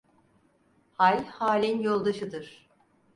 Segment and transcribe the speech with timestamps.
[0.93, 2.69] Hal halin yoldaşıdır.